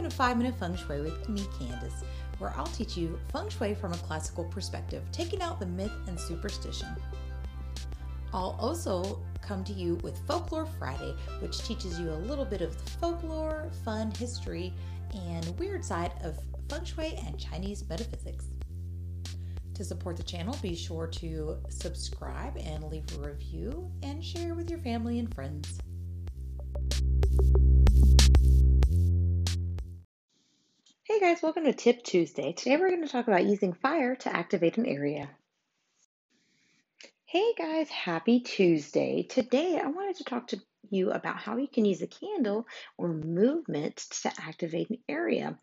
Welcome 0.00 0.12
to 0.12 0.16
5 0.16 0.38
Minute 0.38 0.54
Feng 0.58 0.76
Shui 0.76 1.02
with 1.02 1.28
me, 1.28 1.42
Candice, 1.58 2.04
where 2.38 2.54
I'll 2.56 2.64
teach 2.64 2.96
you 2.96 3.20
Feng 3.34 3.50
Shui 3.50 3.74
from 3.74 3.92
a 3.92 3.98
classical 3.98 4.44
perspective, 4.44 5.02
taking 5.12 5.42
out 5.42 5.60
the 5.60 5.66
myth 5.66 5.92
and 6.06 6.18
superstition. 6.18 6.88
I'll 8.32 8.56
also 8.58 9.20
come 9.42 9.62
to 9.64 9.74
you 9.74 9.96
with 9.96 10.18
Folklore 10.26 10.64
Friday, 10.64 11.14
which 11.40 11.58
teaches 11.64 12.00
you 12.00 12.08
a 12.08 12.16
little 12.16 12.46
bit 12.46 12.62
of 12.62 12.82
the 12.82 12.90
folklore, 12.92 13.70
fun, 13.84 14.10
history, 14.12 14.72
and 15.12 15.46
weird 15.58 15.84
side 15.84 16.12
of 16.24 16.38
Feng 16.70 16.86
Shui 16.86 17.20
and 17.26 17.38
Chinese 17.38 17.86
metaphysics. 17.86 18.46
To 19.74 19.84
support 19.84 20.16
the 20.16 20.22
channel, 20.22 20.56
be 20.62 20.74
sure 20.74 21.08
to 21.08 21.58
subscribe 21.68 22.56
and 22.56 22.84
leave 22.84 23.04
a 23.18 23.28
review 23.28 23.92
and 24.02 24.24
share 24.24 24.54
with 24.54 24.70
your 24.70 24.78
family 24.78 25.18
and 25.18 25.34
friends. 25.34 25.78
Hey 31.20 31.34
guys, 31.34 31.42
welcome 31.42 31.64
to 31.64 31.74
Tip 31.74 32.02
Tuesday. 32.02 32.54
Today 32.54 32.78
we're 32.78 32.88
going 32.88 33.02
to 33.02 33.12
talk 33.12 33.28
about 33.28 33.44
using 33.44 33.74
fire 33.74 34.16
to 34.16 34.34
activate 34.34 34.78
an 34.78 34.86
area. 34.86 35.28
Hey 37.26 37.52
guys, 37.58 37.90
happy 37.90 38.40
Tuesday. 38.40 39.26
Today 39.28 39.78
I 39.78 39.88
wanted 39.88 40.16
to 40.16 40.24
talk 40.24 40.46
to 40.46 40.60
you 40.88 41.10
about 41.10 41.36
how 41.36 41.58
you 41.58 41.68
can 41.68 41.84
use 41.84 42.00
a 42.00 42.06
candle 42.06 42.66
or 42.96 43.08
movement 43.08 43.96
to 44.22 44.32
activate 44.40 44.88
an 44.88 44.96
area. 45.10 45.58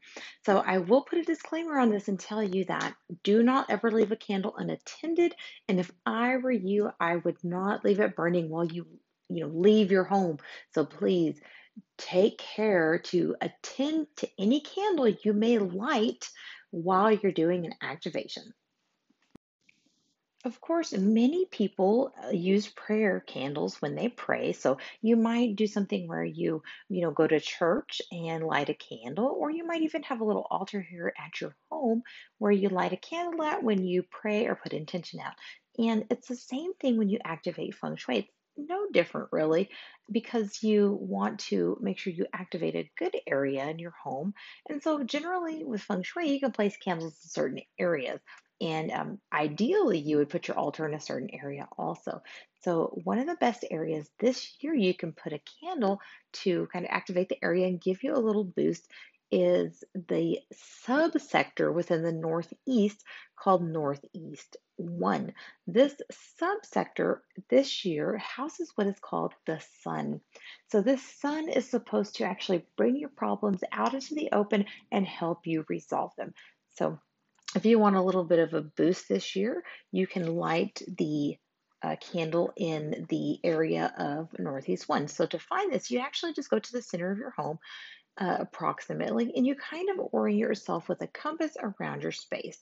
So 0.46 0.60
I 0.60 0.78
will 0.78 1.02
put 1.02 1.18
a 1.18 1.24
disclaimer 1.24 1.80
on 1.80 1.90
this 1.90 2.08
and 2.08 2.20
tell 2.20 2.44
you 2.44 2.66
that 2.66 2.94
do 3.24 3.42
not 3.42 3.72
ever 3.72 3.90
leave 3.90 4.12
a 4.12 4.16
candle 4.16 4.56
unattended. 4.58 5.34
And 5.68 5.80
if 5.80 5.90
I 6.06 6.38
were 6.38 6.52
you, 6.52 6.92
I 7.00 7.16
would 7.16 7.44
not 7.44 7.84
leave 7.84 8.00
it 8.00 8.16
burning 8.16 8.50
while 8.50 8.66
you 8.66 8.86
you 9.28 9.42
know 9.42 9.52
leave 9.52 9.92
your 9.92 10.04
home. 10.04 10.38
So 10.76 10.86
please 10.86 11.42
take 11.98 12.38
care 12.38 13.00
to 13.00 13.36
attend 13.42 14.08
to 14.18 14.30
any 14.38 14.62
candle 14.62 15.08
you 15.08 15.34
may 15.34 15.58
light 15.58 16.30
while 16.72 17.12
you're 17.12 17.32
doing 17.32 17.66
an 17.66 17.74
activation. 17.82 18.54
Of 20.46 20.62
course, 20.62 20.94
many 20.94 21.46
people 21.46 22.14
uh, 22.24 22.30
use 22.30 22.70
prayer 22.70 23.20
candles 23.20 23.82
when 23.82 23.96
they 23.96 24.08
pray. 24.08 24.54
So 24.54 24.78
you 25.02 25.18
might 25.18 25.56
do 25.58 25.68
something 25.68 26.08
where 26.08 26.24
you, 26.24 26.64
you 26.88 27.02
know, 27.02 27.12
go 27.12 27.28
to 27.28 27.40
church 27.40 28.02
and 28.12 28.46
light 28.46 28.70
a 28.70 28.74
candle, 28.74 29.36
or 29.38 29.50
you 29.50 29.66
might 29.66 29.82
even 29.82 30.04
have 30.04 30.22
a 30.22 30.24
little 30.24 30.48
altar 30.50 30.80
here 30.80 31.12
at 31.18 31.42
your 31.42 31.56
home 31.70 32.04
where 32.38 32.52
you 32.52 32.70
light 32.70 32.94
a 32.94 32.98
candle 32.98 33.44
at 33.44 33.64
when 33.64 33.84
you 33.84 34.04
pray 34.04 34.46
or 34.46 34.56
put 34.56 34.74
intention 34.74 35.20
out. 35.20 35.34
And 35.80 36.06
it's 36.10 36.28
the 36.28 36.36
same 36.36 36.74
thing 36.76 36.98
when 36.98 37.10
you 37.10 37.20
activate 37.26 37.76
feng 37.76 37.98
shui 37.98 38.32
no 38.58 38.88
different 38.92 39.30
really 39.32 39.70
because 40.12 40.64
you 40.64 40.98
want 41.02 41.40
to 41.40 41.78
make 41.82 42.00
sure 42.00 42.14
you 42.14 42.26
activate 42.34 42.76
a 42.76 42.90
good 42.98 43.16
area 43.28 43.68
in 43.68 43.80
your 43.80 43.94
home. 44.04 44.34
And 44.70 44.82
so, 44.82 45.04
generally, 45.04 45.64
with 45.64 45.82
feng 45.82 46.04
shui, 46.04 46.32
you 46.32 46.40
can 46.40 46.52
place 46.52 46.78
candles 46.78 47.14
in 47.24 47.30
certain 47.30 47.62
areas. 47.80 48.20
And 48.60 48.92
um, 48.92 49.20
ideally, 49.32 50.00
you 50.00 50.18
would 50.18 50.30
put 50.30 50.48
your 50.48 50.58
altar 50.58 50.88
in 50.88 50.96
a 50.96 51.00
certain 51.00 51.30
area 51.32 51.68
also. 51.78 52.24
So, 52.64 53.00
one 53.04 53.20
of 53.20 53.28
the 53.28 53.36
best 53.36 53.64
areas 53.70 54.10
this 54.20 54.56
year 54.62 54.74
you 54.74 54.94
can 54.94 55.12
put 55.12 55.34
a 55.34 55.42
candle 55.62 56.00
to 56.44 56.68
kind 56.74 56.86
of 56.86 56.92
activate 56.92 57.30
the 57.30 57.44
area 57.44 57.68
and 57.68 57.80
give 57.80 58.04
you 58.04 58.14
a 58.14 58.18
little 58.20 58.44
boost 58.44 58.90
is 59.32 59.84
the 59.94 60.40
subsector 60.88 61.74
within 61.74 62.04
the 62.04 62.12
Northeast 62.12 63.04
called 63.38 63.68
Northeast 63.68 64.58
1. 64.78 65.34
This 65.66 65.96
subsector 66.42 67.20
this 67.50 67.84
year 67.86 68.18
houses 68.18 68.72
what 68.76 68.88
is 68.88 69.00
called 69.00 69.34
the 69.46 69.62
sun. 69.84 70.22
So, 70.72 70.82
this 70.82 71.02
sun 71.04 71.50
is 71.50 71.70
supposed 71.70 72.16
to 72.16 72.26
actually 72.26 72.66
bring 72.78 72.96
your 72.96 73.10
problems 73.10 73.64
out 73.72 73.94
into 73.94 74.16
the 74.16 74.30
open 74.32 74.66
and 74.92 75.06
help 75.06 75.46
you 75.46 75.66
resolve 75.68 76.12
them. 76.18 76.34
So, 76.76 77.00
if 77.56 77.66
you 77.66 77.80
want 77.80 77.96
a 77.96 78.02
little 78.02 78.26
bit 78.26 78.40
of 78.40 78.54
a 78.54 78.62
boost 78.62 79.10
this 79.10 79.36
year, 79.36 79.64
you 79.92 80.08
can 80.08 80.36
light 80.36 80.82
the 80.98 81.38
uh, 81.84 81.96
candle 82.12 82.52
in 82.56 83.06
the 83.10 83.40
area 83.44 83.94
of 83.98 84.30
Northeast 84.40 84.88
1. 84.88 85.08
So, 85.08 85.26
to 85.26 85.40
find 85.40 85.72
this, 85.72 85.92
you 85.92 86.00
actually 86.00 86.34
just 86.34 86.50
go 86.50 86.60
to 86.60 86.72
the 86.72 86.82
center 86.82 87.12
of 87.12 87.18
your 87.18 87.32
home 87.32 87.60
uh, 88.18 88.38
approximately, 88.40 89.32
and 89.36 89.46
you 89.46 89.56
kind 89.56 89.90
of 89.90 90.08
orient 90.12 90.40
yourself 90.40 90.90
with 90.90 91.02
a 91.02 91.08
compass 91.08 91.56
around 91.62 92.04
your 92.04 92.12
space. 92.12 92.58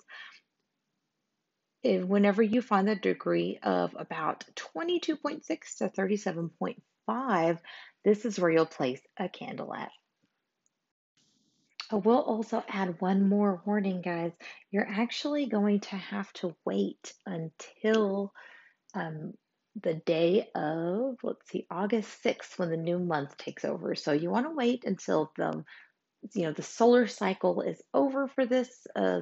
If, 1.83 2.03
whenever 2.03 2.41
you 2.41 2.61
find 2.61 2.88
the 2.88 2.95
degree 2.95 3.59
of 3.63 3.95
about 3.97 4.45
22.6 4.55 5.43
to 5.77 5.89
37.5, 5.89 7.59
this 8.03 8.25
is 8.25 8.39
where 8.39 8.51
you'll 8.51 8.66
place 8.66 9.01
a 9.17 9.29
candle 9.29 9.73
at. 9.73 9.91
I 11.91 11.97
will 11.97 12.22
also 12.22 12.63
add 12.67 12.99
one 12.99 13.29
more 13.29 13.61
warning, 13.66 14.01
guys. 14.01 14.31
You're 14.72 14.87
actually 14.89 15.45
going 15.45 15.81
to 15.81 15.95
have 15.95 16.31
to 16.33 16.55
wait 16.66 17.13
until 17.27 18.33
um, 18.95 19.33
the 19.81 19.94
day 19.94 20.50
of, 20.56 21.18
let's 21.24 21.50
see, 21.50 21.68
August 21.69 22.24
6th 22.24 22.58
when 22.58 22.69
the 22.69 22.78
new 22.78 23.00
month 23.00 23.38
takes 23.38 23.66
over. 23.66 23.96
So 23.96 24.12
you 24.13 24.30
want 24.30 24.46
to 24.46 24.56
wait 24.56 24.86
until 24.86 25.31
the, 25.38 25.63
you 26.34 26.44
know, 26.44 26.53
the 26.53 26.63
solar 26.63 27.08
cycle 27.08 27.62
is 27.62 27.81
over 27.94 28.28
for 28.28 28.46
this 28.46 28.69
uh, 28.96 29.22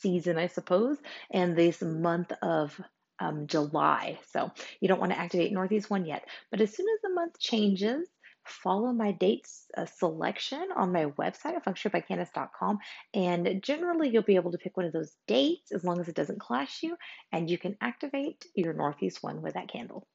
season, 0.00 0.38
I 0.38 0.48
suppose, 0.48 0.98
and 1.30 1.56
this 1.56 1.82
month 1.82 2.32
of 2.42 2.78
um, 3.18 3.46
July. 3.46 4.18
So 4.32 4.50
you 4.80 4.88
don't 4.88 5.00
want 5.00 5.12
to 5.12 5.18
activate 5.18 5.52
Northeast 5.52 5.90
one 5.90 6.06
yet. 6.06 6.26
But 6.50 6.60
as 6.60 6.74
soon 6.74 6.86
as 6.94 7.00
the 7.02 7.14
month 7.14 7.38
changes, 7.38 8.08
follow 8.50 8.92
my 8.92 9.12
dates 9.12 9.66
uh, 9.76 9.86
selection 9.86 10.68
on 10.76 10.92
my 10.92 11.06
website 11.06 11.54
at 11.54 11.64
fengshuibycandice.com 11.64 12.78
and 13.14 13.62
generally 13.62 14.08
you'll 14.08 14.22
be 14.22 14.36
able 14.36 14.52
to 14.52 14.58
pick 14.58 14.76
one 14.76 14.86
of 14.86 14.92
those 14.92 15.16
dates 15.26 15.72
as 15.72 15.84
long 15.84 16.00
as 16.00 16.08
it 16.08 16.14
doesn't 16.14 16.40
clash 16.40 16.82
you 16.82 16.96
and 17.32 17.48
you 17.48 17.58
can 17.58 17.76
activate 17.80 18.46
your 18.54 18.72
northeast 18.72 19.22
one 19.22 19.42
with 19.42 19.54
that 19.54 19.68
candle 19.68 20.06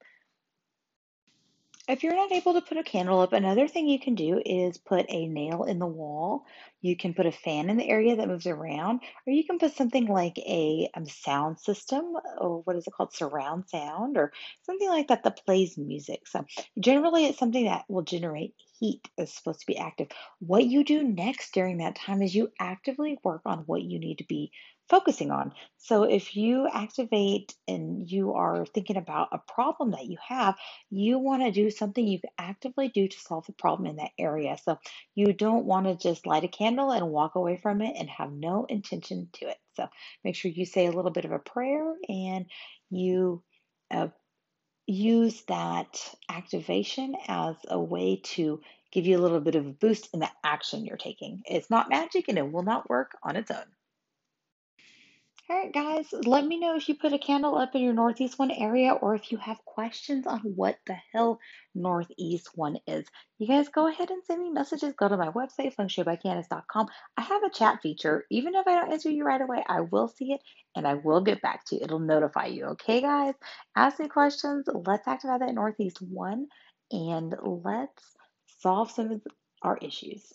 if 1.88 2.04
you're 2.04 2.16
not 2.16 2.32
able 2.32 2.54
to 2.54 2.62
put 2.62 2.78
a 2.78 2.84
candle 2.84 3.20
up, 3.20 3.34
another 3.34 3.68
thing 3.68 3.88
you 3.88 4.00
can 4.00 4.16
do 4.16 4.42
is 4.44 4.78
put 4.78 5.06
a 5.10 5.28
nail 5.28 5.64
in 5.64 5.80
the 5.80 5.86
wall. 5.86 6.46
You 6.82 6.98
can 6.98 7.14
put 7.14 7.26
a 7.26 7.32
fan 7.32 7.70
in 7.70 7.78
the 7.78 7.88
area 7.88 8.16
that 8.16 8.28
moves 8.28 8.48
around, 8.48 9.02
or 9.26 9.34
you 9.34 9.44
can 9.44 9.60
put 9.60 9.76
something 9.76 10.08
like 10.08 10.38
a 10.40 10.90
um, 10.96 11.06
sound 11.06 11.60
system, 11.60 12.14
or 12.40 12.62
what 12.62 12.76
is 12.76 12.88
it 12.88 12.94
called, 12.94 13.14
surround 13.14 13.70
sound, 13.70 14.18
or 14.18 14.32
something 14.64 14.90
like 14.90 15.10
that 15.10 15.24
that 15.24 15.46
plays 15.46 15.78
music. 15.78 16.28
So, 16.28 16.46
generally, 16.80 17.26
it's 17.26 17.40
something 17.40 17.66
that 17.66 17.86
will 17.88 18.04
generate 18.04 18.54
heat, 18.80 19.08
is 19.18 19.34
supposed 19.34 19.62
to 19.62 19.68
be 19.68 19.78
active. 19.78 20.08
What 20.40 20.66
you 20.66 20.84
do 20.84 21.04
next 21.04 21.54
during 21.54 21.78
that 21.78 21.96
time 21.96 22.22
is 22.22 22.36
you 22.36 22.52
actively 22.60 23.18
work 23.24 23.42
on 23.46 23.60
what 23.60 23.84
you 23.84 24.00
need 24.00 24.18
to 24.20 24.26
be 24.26 24.52
focusing 24.90 25.32
on. 25.32 25.54
So 25.78 26.04
if 26.04 26.36
you 26.36 26.68
activate 26.72 27.54
and 27.68 28.10
you 28.10 28.34
are 28.34 28.66
thinking 28.66 28.98
about 28.98 29.30
a 29.32 29.40
problem 29.40 29.92
that 29.92 30.06
you 30.06 30.18
have, 30.28 30.56
you 30.90 31.20
want 31.20 31.44
to 31.44 31.52
do 31.52 31.70
something 31.72 32.06
you 32.06 32.20
can 32.20 32.30
actively 32.38 32.90
do 32.90 33.08
to 33.08 33.20
solve 33.20 33.46
the 33.48 33.54
problem 33.54 33.88
in 33.90 33.98
that 33.98 34.12
area. 34.20 34.58
So 34.64 34.80
you 35.16 35.34
don't 35.34 35.66
want 35.66 35.88
to 35.88 35.96
just 35.96 36.28
light 36.28 36.44
a 36.44 36.48
candle 36.48 36.92
and 36.92 37.10
walk 37.10 37.36
away 37.36 37.58
from 37.58 37.82
it 37.82 37.96
and 37.98 38.10
have 38.10 38.32
no 38.32 38.66
intention 38.66 39.30
to 39.34 39.50
it. 39.50 39.58
So 39.76 39.88
make 40.24 40.36
sure 40.36 40.52
you 40.52 40.66
say 40.66 40.86
a 40.86 40.92
little 40.92 41.12
bit 41.12 41.26
of 41.26 41.32
a 41.32 41.40
prayer 41.40 41.94
and 42.08 42.46
you 42.90 43.44
uh, 43.92 44.08
use 44.88 45.42
that 45.48 46.16
activation 46.30 47.16
as 47.28 47.56
a 47.68 47.80
way 47.80 48.22
to 48.24 48.62
give 48.92 49.06
you 49.06 49.18
a 49.18 49.22
little 49.22 49.40
bit 49.40 49.56
of 49.56 49.66
a 49.66 49.72
boost 49.72 50.10
in 50.14 50.20
the 50.20 50.30
action 50.44 50.86
you're 50.86 50.98
taking. 50.98 51.42
It's 51.46 51.70
not 51.70 51.90
magic 51.90 52.28
and 52.28 52.38
it 52.38 52.52
will 52.52 52.64
not 52.64 52.90
work 52.90 53.12
on 53.24 53.36
its 53.36 53.52
own. 53.52 53.66
All 55.48 55.56
right, 55.56 55.72
guys, 55.72 56.12
let 56.12 56.44
me 56.44 56.60
know 56.60 56.76
if 56.76 56.90
you 56.90 56.96
put 56.96 57.14
a 57.14 57.20
candle 57.20 57.56
up 57.56 57.76
in 57.76 57.84
your 57.84 57.94
Northeast 57.94 58.40
One 58.40 58.50
area 58.50 58.94
or 58.94 59.14
if 59.14 59.32
you 59.32 59.38
have 59.38 59.64
questions 59.64 60.26
on 60.26 60.40
what 60.40 60.80
the 60.88 60.98
hell 61.14 61.40
Northeast 61.76 62.50
One 62.56 62.80
is. 62.88 63.06
You 63.38 63.48
guys 63.48 63.70
go 63.70 63.88
ahead 63.88 64.10
and 64.10 64.24
send 64.26 64.42
me 64.42 64.50
messages. 64.50 64.96
Go 64.98 65.08
to 65.08 65.18
my 65.18 65.30
website, 65.30 65.76
fengshuibycandice.com. 65.76 66.88
I 67.16 67.22
have 67.22 67.44
a 67.44 67.52
chat 67.52 67.84
feature. 67.84 68.26
Even 68.32 68.56
if 68.56 68.66
I 68.66 68.74
don't 68.74 68.92
answer 68.92 69.12
you 69.12 69.24
right 69.24 69.40
away, 69.40 69.64
I 69.70 69.82
will 69.82 70.08
see 70.08 70.34
it 70.34 70.42
and 70.76 70.88
I 70.88 70.96
will 70.96 71.22
get 71.22 71.44
back 71.44 71.64
to 71.66 71.76
you. 71.76 71.82
It'll 71.84 72.00
notify 72.00 72.48
you. 72.48 72.66
Okay, 72.70 73.02
guys? 73.02 73.36
Ask 73.76 74.00
me 74.00 74.08
questions. 74.08 74.68
Let's 74.74 75.08
activate 75.08 75.42
that 75.42 75.54
Northeast 75.54 76.02
One 76.02 76.48
and 76.90 77.36
let's 77.44 78.04
solve 78.62 78.90
some 78.90 79.12
of 79.12 79.22
our 79.62 79.78
issues. 79.78 80.34